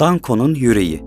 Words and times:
Danko'nun 0.00 0.54
yüreği. 0.54 1.02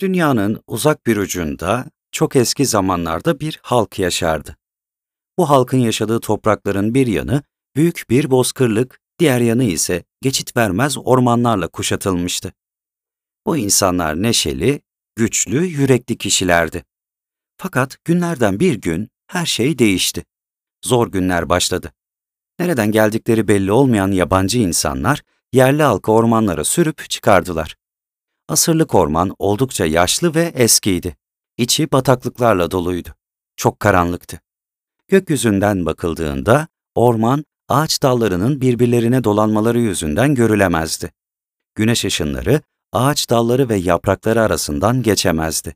Dünyanın 0.00 0.62
uzak 0.66 1.06
bir 1.06 1.16
ucunda 1.16 1.84
çok 2.12 2.36
eski 2.36 2.66
zamanlarda 2.66 3.40
bir 3.40 3.60
halk 3.62 3.98
yaşardı. 3.98 4.56
Bu 5.38 5.50
halkın 5.50 5.78
yaşadığı 5.78 6.20
toprakların 6.20 6.94
bir 6.94 7.06
yanı 7.06 7.42
büyük 7.76 8.04
bir 8.10 8.30
bozkırlık, 8.30 9.00
diğer 9.18 9.40
yanı 9.40 9.64
ise 9.64 10.04
geçit 10.22 10.56
vermez 10.56 10.96
ormanlarla 10.98 11.68
kuşatılmıştı. 11.68 12.52
Bu 13.46 13.56
insanlar 13.56 14.22
neşeli, 14.22 14.80
güçlü, 15.16 15.64
yürekli 15.64 16.18
kişilerdi. 16.18 16.84
Fakat 17.62 18.04
günlerden 18.04 18.60
bir 18.60 18.74
gün 18.74 19.08
her 19.26 19.46
şey 19.46 19.78
değişti. 19.78 20.24
Zor 20.84 21.12
günler 21.12 21.48
başladı. 21.48 21.92
Nereden 22.58 22.92
geldikleri 22.92 23.48
belli 23.48 23.72
olmayan 23.72 24.12
yabancı 24.12 24.58
insanlar 24.58 25.22
yerli 25.52 25.82
halkı 25.82 26.12
ormanlara 26.12 26.64
sürüp 26.64 27.10
çıkardılar. 27.10 27.76
Asırlık 28.48 28.94
orman 28.94 29.36
oldukça 29.38 29.86
yaşlı 29.86 30.34
ve 30.34 30.52
eskiydi. 30.54 31.16
İçi 31.56 31.92
bataklıklarla 31.92 32.70
doluydu. 32.70 33.08
Çok 33.56 33.80
karanlıktı. 33.80 34.40
Gökyüzünden 35.08 35.86
bakıldığında 35.86 36.68
orman 36.94 37.44
ağaç 37.68 38.02
dallarının 38.02 38.60
birbirlerine 38.60 39.24
dolanmaları 39.24 39.80
yüzünden 39.80 40.34
görülemezdi. 40.34 41.12
Güneş 41.74 42.04
ışınları 42.04 42.62
ağaç 42.92 43.30
dalları 43.30 43.68
ve 43.68 43.76
yaprakları 43.76 44.40
arasından 44.42 45.02
geçemezdi. 45.02 45.74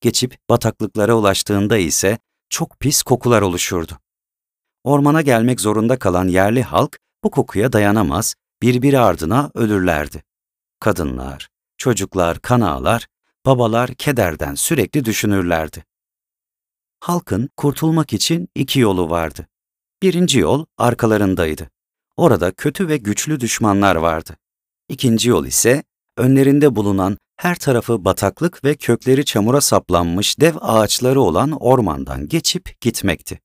Geçip 0.00 0.38
bataklıklara 0.50 1.14
ulaştığında 1.14 1.78
ise 1.78 2.18
çok 2.48 2.80
pis 2.80 3.02
kokular 3.02 3.42
oluşurdu. 3.42 3.98
Ormana 4.84 5.22
gelmek 5.22 5.60
zorunda 5.60 5.98
kalan 5.98 6.28
yerli 6.28 6.62
halk 6.62 6.98
bu 7.24 7.30
kokuya 7.30 7.72
dayanamaz, 7.72 8.34
birbiri 8.62 8.98
ardına 8.98 9.50
ölürlerdi. 9.54 10.22
Kadınlar, 10.80 11.48
çocuklar 11.78 12.38
kan 12.38 12.60
ağlar, 12.60 13.06
babalar 13.46 13.94
kederden 13.94 14.54
sürekli 14.54 15.04
düşünürlerdi. 15.04 15.84
Halkın 17.00 17.48
kurtulmak 17.56 18.12
için 18.12 18.48
iki 18.54 18.80
yolu 18.80 19.10
vardı. 19.10 19.48
Birinci 20.02 20.38
yol 20.38 20.64
arkalarındaydı. 20.78 21.70
Orada 22.16 22.52
kötü 22.52 22.88
ve 22.88 22.96
güçlü 22.96 23.40
düşmanlar 23.40 23.96
vardı. 23.96 24.36
İkinci 24.88 25.28
yol 25.28 25.46
ise 25.46 25.84
önlerinde 26.18 26.76
bulunan 26.76 27.18
her 27.36 27.56
tarafı 27.56 28.04
bataklık 28.04 28.64
ve 28.64 28.74
kökleri 28.74 29.24
çamura 29.24 29.60
saplanmış 29.60 30.40
dev 30.40 30.54
ağaçları 30.60 31.20
olan 31.20 31.50
ormandan 31.50 32.28
geçip 32.28 32.80
gitmekti. 32.80 33.40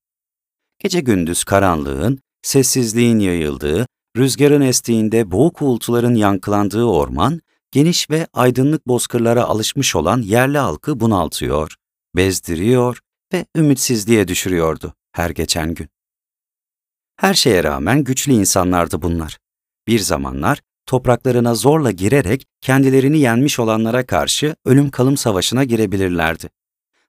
Gece 0.78 1.00
gündüz 1.00 1.44
karanlığın, 1.44 2.18
sessizliğin 2.42 3.18
yayıldığı, 3.18 3.86
rüzgarın 4.16 4.60
estiğinde 4.60 5.30
boğuk 5.30 5.62
uğultuların 5.62 6.14
yankılandığı 6.14 6.84
orman, 6.84 7.40
geniş 7.70 8.10
ve 8.10 8.26
aydınlık 8.32 8.86
bozkırlara 8.86 9.44
alışmış 9.44 9.96
olan 9.96 10.22
yerli 10.22 10.58
halkı 10.58 11.00
bunaltıyor, 11.00 11.74
bezdiriyor 12.16 13.00
ve 13.32 13.46
ümitsizliğe 13.56 14.28
düşürüyordu 14.28 14.94
her 15.12 15.30
geçen 15.30 15.74
gün. 15.74 15.88
Her 17.16 17.34
şeye 17.34 17.64
rağmen 17.64 18.04
güçlü 18.04 18.32
insanlardı 18.32 19.02
bunlar. 19.02 19.38
Bir 19.88 19.98
zamanlar 19.98 20.60
topraklarına 20.86 21.54
zorla 21.54 21.90
girerek 21.90 22.46
kendilerini 22.60 23.18
yenmiş 23.18 23.58
olanlara 23.58 24.06
karşı 24.06 24.56
ölüm 24.64 24.90
kalım 24.90 25.16
savaşına 25.16 25.64
girebilirlerdi. 25.64 26.50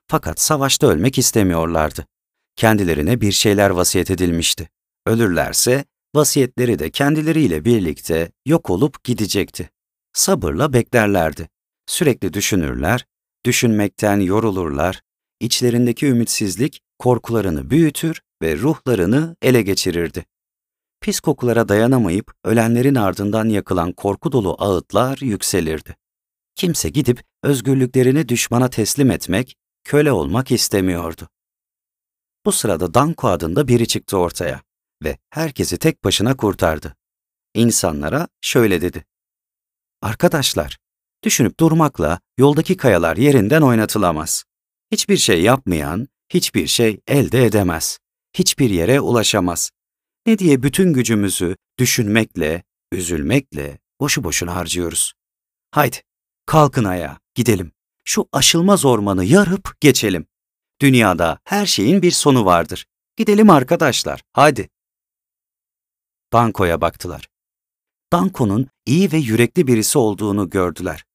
Fakat 0.08 0.40
savaşta 0.40 0.88
ölmek 0.88 1.18
istemiyorlardı. 1.18 2.06
Kendilerine 2.56 3.22
bir 3.22 3.32
şeyler 3.32 3.70
vasiyet 3.70 4.12
edilmişti. 4.12 4.70
Ölürlerse 5.06 5.86
vasiyetleri 6.16 6.80
de 6.80 6.90
kendileriyle 6.90 7.66
birlikte 7.66 8.32
yok 8.46 8.70
olup 8.70 9.04
gidecekti. 9.04 9.70
Sabırla 10.14 10.74
beklerlerdi. 10.74 11.50
Sürekli 11.88 12.34
düşünürler, 12.34 13.06
düşünmekten 13.46 14.20
yorulurlar, 14.20 15.02
içlerindeki 15.40 16.06
ümitsizlik 16.06 16.82
korkularını 17.00 17.70
büyütür 17.70 18.22
ve 18.42 18.58
ruhlarını 18.58 19.36
ele 19.42 19.62
geçirirdi. 19.62 20.26
Pis 21.06 21.20
kokulara 21.20 21.70
dayanamayıp 21.70 22.34
ölenlerin 22.44 22.96
ardından 22.96 23.50
yakılan 23.50 23.92
korku 23.92 24.32
dolu 24.32 24.56
ağıtlar 24.60 25.18
yükselirdi. 25.22 25.96
Kimse 26.56 26.90
gidip 26.90 27.24
özgürlüklerini 27.44 28.30
düşmana 28.30 28.70
teslim 28.70 29.12
etmek, 29.12 29.56
köle 29.84 30.12
olmak 30.12 30.52
istemiyordu. 30.52 31.30
Bu 32.46 32.52
sırada 32.52 32.94
Danko 32.94 33.28
adında 33.28 33.68
biri 33.68 33.88
çıktı 33.88 34.18
ortaya 34.18 34.62
ve 35.04 35.18
herkesi 35.30 35.78
tek 35.78 36.04
başına 36.04 36.38
kurtardı. 36.38 36.96
İnsanlara 37.54 38.28
şöyle 38.42 38.82
dedi. 38.82 39.06
Arkadaşlar, 40.02 40.78
düşünüp 41.24 41.60
durmakla 41.60 42.20
yoldaki 42.38 42.78
kayalar 42.78 43.18
yerinden 43.18 43.62
oynatılamaz. 43.62 44.44
Hiçbir 44.92 45.18
şey 45.18 45.42
yapmayan, 45.42 46.08
hiçbir 46.30 46.68
şey 46.68 47.00
elde 47.08 47.46
edemez. 47.46 48.00
Hiçbir 48.34 48.70
yere 48.70 49.00
ulaşamaz. 49.00 49.72
Ne 50.26 50.40
diye 50.40 50.64
bütün 50.64 50.94
gücümüzü 50.94 51.56
düşünmekle, 51.80 52.64
üzülmekle 52.92 53.80
boşu 54.00 54.24
boşuna 54.24 54.56
harcıyoruz. 54.56 55.14
Haydi, 55.72 55.98
kalkın 56.46 56.84
ayağa, 56.84 57.20
gidelim. 57.36 57.72
Şu 58.04 58.28
aşılmaz 58.32 58.86
ormanı 58.86 59.26
yarıp 59.26 59.82
geçelim. 59.82 60.28
Dünyada 60.82 61.40
her 61.44 61.66
şeyin 61.66 62.02
bir 62.02 62.12
sonu 62.12 62.46
vardır. 62.46 62.86
Gidelim 63.18 63.50
arkadaşlar, 63.50 64.22
hadi. 64.34 64.70
Danko'ya 66.34 66.82
baktılar. 66.82 67.30
Danko'nun 68.12 68.68
iyi 68.86 69.12
ve 69.12 69.18
yürekli 69.18 69.68
birisi 69.68 69.98
olduğunu 69.98 70.50
gördüler. 70.50 71.06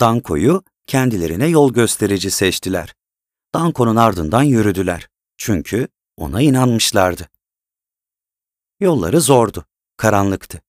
Danko'yu 0.00 0.62
kendilerine 0.86 1.46
yol 1.46 1.72
gösterici 1.72 2.30
seçtiler. 2.30 2.94
Danko'nun 3.54 3.96
ardından 3.96 4.42
yürüdüler. 4.42 5.08
Çünkü 5.36 5.88
ona 6.16 6.42
inanmışlardı. 6.42 7.28
Yolları 8.80 9.20
zordu, 9.20 9.64
karanlıktı. 9.96 10.62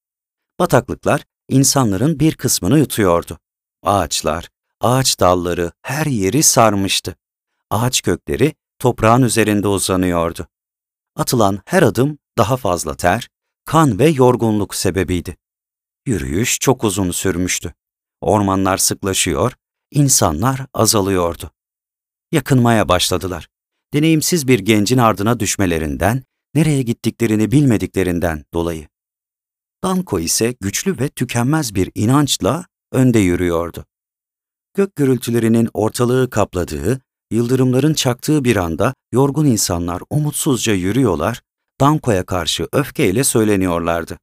Bataklıklar 0.59 1.23
insanların 1.49 2.19
bir 2.19 2.35
kısmını 2.35 2.79
yutuyordu. 2.79 3.39
Ağaçlar, 3.83 4.49
ağaç 4.81 5.19
dalları 5.19 5.71
her 5.81 6.05
yeri 6.05 6.43
sarmıştı. 6.43 7.15
Ağaç 7.69 8.01
kökleri 8.01 8.53
toprağın 8.79 9.21
üzerinde 9.21 9.67
uzanıyordu. 9.67 10.47
Atılan 11.15 11.59
her 11.65 11.83
adım 11.83 12.17
daha 12.37 12.57
fazla 12.57 12.95
ter, 12.95 13.29
kan 13.65 13.99
ve 13.99 14.07
yorgunluk 14.07 14.75
sebebiydi. 14.75 15.37
Yürüyüş 16.05 16.59
çok 16.59 16.83
uzun 16.83 17.11
sürmüştü. 17.11 17.73
Ormanlar 18.21 18.77
sıklaşıyor, 18.77 19.53
insanlar 19.91 20.65
azalıyordu. 20.73 21.51
Yakınmaya 22.31 22.89
başladılar. 22.89 23.47
Deneyimsiz 23.93 24.47
bir 24.47 24.59
gencin 24.59 24.97
ardına 24.97 25.39
düşmelerinden, 25.39 26.23
nereye 26.55 26.81
gittiklerini 26.81 27.51
bilmediklerinden 27.51 28.45
dolayı. 28.53 28.87
Danko 29.83 30.19
ise 30.19 30.55
güçlü 30.61 30.99
ve 30.99 31.09
tükenmez 31.09 31.75
bir 31.75 31.91
inançla 31.95 32.65
önde 32.91 33.19
yürüyordu. 33.19 33.85
Gök 34.73 34.95
gürültülerinin 34.95 35.69
ortalığı 35.73 36.29
kapladığı, 36.29 37.01
yıldırımların 37.31 37.93
çaktığı 37.93 38.43
bir 38.43 38.55
anda 38.55 38.93
yorgun 39.11 39.45
insanlar 39.45 40.01
umutsuzca 40.09 40.73
yürüyorlar, 40.73 41.41
Danko'ya 41.79 42.25
karşı 42.25 42.67
öfkeyle 42.73 43.23
söyleniyorlardı. 43.23 44.19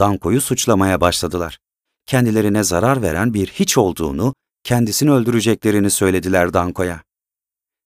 Danko'yu 0.00 0.40
suçlamaya 0.40 1.00
başladılar. 1.00 1.58
Kendilerine 2.06 2.62
zarar 2.62 3.02
veren 3.02 3.34
bir 3.34 3.46
hiç 3.46 3.78
olduğunu, 3.78 4.34
kendisini 4.64 5.10
öldüreceklerini 5.10 5.90
söylediler 5.90 6.52
Danko'ya. 6.52 7.02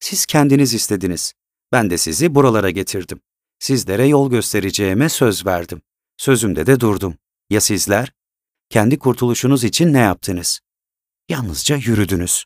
Siz 0.01 0.27
kendiniz 0.27 0.75
istediniz. 0.75 1.33
Ben 1.73 1.91
de 1.91 1.99
sizi 1.99 2.35
buralara 2.35 2.71
getirdim. 2.71 3.21
Sizlere 3.59 4.07
yol 4.07 4.31
göstereceğime 4.31 5.09
söz 5.09 5.47
verdim. 5.47 5.83
Sözümde 6.17 6.67
de 6.67 6.81
durdum. 6.81 7.19
Ya 7.51 7.61
sizler? 7.61 8.13
Kendi 8.71 8.99
kurtuluşunuz 8.99 9.65
için 9.65 9.93
ne 9.93 9.99
yaptınız? 9.99 10.61
Yalnızca 11.29 11.77
yürüdünüz. 11.77 12.45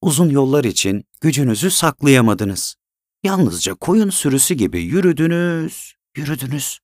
Uzun 0.00 0.30
yollar 0.30 0.64
için 0.64 1.04
gücünüzü 1.20 1.70
saklayamadınız. 1.70 2.76
Yalnızca 3.22 3.74
koyun 3.74 4.10
sürüsü 4.10 4.54
gibi 4.54 4.82
yürüdünüz, 4.82 5.94
yürüdünüz. 6.16 6.78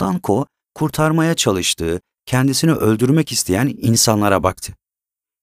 Danko, 0.00 0.46
kurtarmaya 0.74 1.34
çalıştığı, 1.34 2.00
kendisini 2.26 2.72
öldürmek 2.72 3.32
isteyen 3.32 3.74
insanlara 3.78 4.42
baktı. 4.42 4.74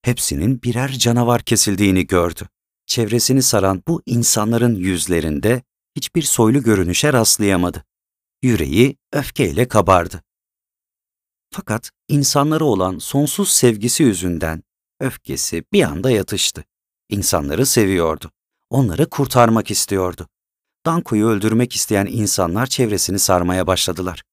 Hepsinin 0.02 0.62
birer 0.62 0.92
canavar 0.92 1.42
kesildiğini 1.42 2.08
gördü. 2.08 2.48
Çevresini 2.86 3.44
saran 3.44 3.84
bu 3.88 4.02
insanların 4.06 4.76
yüzlerinde 4.76 5.64
hiçbir 6.00 6.22
soylu 6.22 6.64
görünüşe 6.64 7.14
rastlayamadı. 7.14 7.84
Yüreği 8.42 8.98
öfkeyle 9.14 9.68
kabardı. 9.68 10.24
Fakat 11.52 11.92
insanlara 12.08 12.64
olan 12.64 12.98
sonsuz 12.98 13.50
sevgisi 13.50 14.04
yüzünden 14.04 14.64
öfkesi 15.00 15.64
bir 15.74 15.84
anda 15.84 16.12
yatıştı. 16.12 16.64
İnsanları 17.10 17.66
seviyordu. 17.66 18.32
onları 18.70 19.10
kurtarmak 19.10 19.72
istiyordu. 19.72 20.28
Danko'yu 20.86 21.28
öldürmek 21.28 21.76
isteyen 21.76 22.06
insanlar 22.06 22.68
çevresini 22.68 23.20
sarmaya 23.20 23.68
başladılar. 23.68 24.24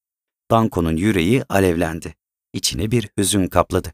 Danko'nun 0.51 0.97
yüreği 0.97 1.45
alevlendi. 1.49 2.15
İçini 2.53 2.91
bir 2.91 3.11
hüzün 3.19 3.47
kapladı. 3.47 3.93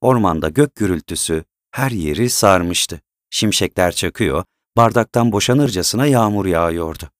Ormanda 0.00 0.48
gök 0.48 0.74
gürültüsü 0.74 1.44
her 1.70 1.90
yeri 1.90 2.30
sarmıştı. 2.30 3.00
Şimşekler 3.30 3.92
çakıyor, 3.92 4.44
bardaktan 4.76 5.32
boşanırcasına 5.32 6.06
yağmur 6.06 6.46
yağıyordu. 6.46 7.10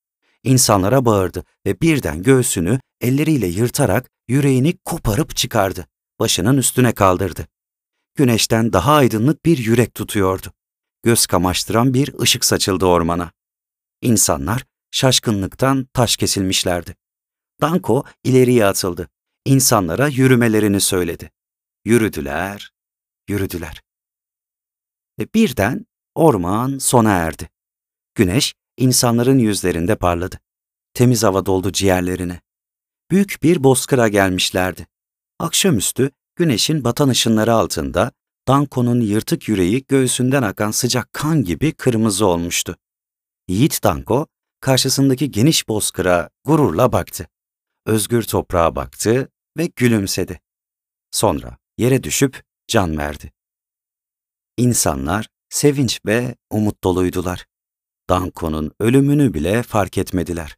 İnsanlara 0.42 1.04
bağırdı 1.04 1.44
ve 1.66 1.80
birden 1.80 2.22
göğsünü 2.22 2.80
elleriyle 3.00 3.46
yırtarak 3.46 4.10
yüreğini 4.28 4.78
koparıp 4.84 5.36
çıkardı. 5.36 5.86
Başının 6.20 6.56
üstüne 6.56 6.92
kaldırdı. 6.92 7.46
Güneşten 8.14 8.72
daha 8.72 8.94
aydınlık 8.94 9.44
bir 9.44 9.58
yürek 9.58 9.94
tutuyordu. 9.94 10.52
Göz 11.02 11.26
kamaştıran 11.26 11.94
bir 11.94 12.20
ışık 12.20 12.44
saçıldı 12.44 12.86
ormana. 12.86 13.32
İnsanlar 14.02 14.64
şaşkınlıktan 14.90 15.84
taş 15.92 16.16
kesilmişlerdi. 16.16 16.96
Danko 17.60 18.04
ileriye 18.24 18.66
atıldı. 18.66 19.08
İnsanlara 19.44 20.08
yürümelerini 20.08 20.80
söyledi. 20.80 21.30
Yürüdüler, 21.84 22.72
yürüdüler. 23.28 23.82
Ve 25.18 25.28
birden 25.34 25.86
orman 26.14 26.78
sona 26.78 27.10
erdi. 27.10 27.50
Güneş 28.14 28.54
insanların 28.76 29.38
yüzlerinde 29.38 29.96
parladı. 29.96 30.40
Temiz 30.94 31.22
hava 31.22 31.46
doldu 31.46 31.72
ciğerlerine. 31.72 32.40
Büyük 33.10 33.38
bir 33.42 33.64
bozkıra 33.64 34.08
gelmişlerdi. 34.08 34.86
Akşamüstü 35.38 36.10
güneşin 36.36 36.84
batan 36.84 37.08
ışınları 37.08 37.52
altında 37.54 38.12
Danko'nun 38.48 39.00
yırtık 39.00 39.48
yüreği 39.48 39.84
göğsünden 39.88 40.42
akan 40.42 40.70
sıcak 40.70 41.12
kan 41.12 41.44
gibi 41.44 41.72
kırmızı 41.72 42.26
olmuştu. 42.26 42.76
Yiğit 43.48 43.84
Danko 43.84 44.26
karşısındaki 44.60 45.30
geniş 45.30 45.68
bozkıra 45.68 46.30
gururla 46.44 46.92
baktı. 46.92 47.28
Özgür 47.86 48.22
toprağa 48.22 48.76
baktı 48.76 49.28
ve 49.56 49.66
gülümsedi. 49.76 50.40
Sonra 51.10 51.58
yere 51.78 52.02
düşüp 52.02 52.44
can 52.68 52.98
verdi. 52.98 53.32
İnsanlar 54.56 55.28
sevinç 55.50 56.00
ve 56.06 56.34
umut 56.50 56.84
doluydular. 56.84 57.46
Danko'nun 58.10 58.72
ölümünü 58.80 59.34
bile 59.34 59.62
fark 59.62 59.98
etmediler. 59.98 60.56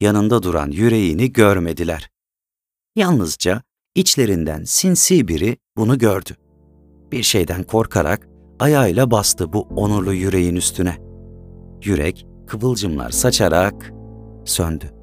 Yanında 0.00 0.42
duran 0.42 0.70
yüreğini 0.70 1.32
görmediler. 1.32 2.10
Yalnızca 2.96 3.62
içlerinden 3.94 4.64
sinsi 4.64 5.28
biri 5.28 5.56
bunu 5.76 5.98
gördü. 5.98 6.36
Bir 7.12 7.22
şeyden 7.22 7.62
korkarak 7.62 8.28
ayağıyla 8.58 9.10
bastı 9.10 9.52
bu 9.52 9.60
onurlu 9.60 10.12
yüreğin 10.12 10.56
üstüne. 10.56 10.98
Yürek 11.84 12.26
kıvılcımlar 12.46 13.10
saçarak 13.10 13.92
söndü. 14.44 14.99